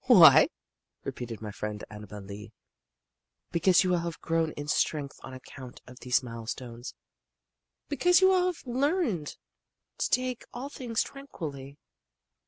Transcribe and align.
"Why?" 0.05 0.49
repeated 1.03 1.43
my 1.43 1.51
friend 1.51 1.83
Annabel 1.91 2.21
Lee. 2.21 2.51
"Because 3.51 3.83
you 3.83 3.91
will 3.91 3.99
have 3.99 4.19
grown 4.19 4.51
in 4.53 4.67
strength 4.67 5.19
on 5.21 5.31
account 5.31 5.79
of 5.85 5.99
these 5.99 6.23
milestones; 6.23 6.95
because 7.87 8.19
you 8.19 8.29
will 8.29 8.47
have 8.47 8.65
learned 8.65 9.37
to 9.99 10.09
take 10.09 10.43
all 10.55 10.69
things 10.69 11.03
tranquilly. 11.03 11.77